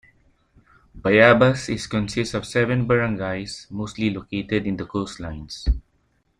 Bayabas 0.97 1.69
is 1.69 1.85
consist 1.85 2.33
of 2.33 2.47
seven 2.47 2.87
barangays 2.87 3.69
mostly 3.69 4.09
located 4.09 4.65
in 4.65 4.75
the 4.75 4.83
coastlines. 4.85 5.67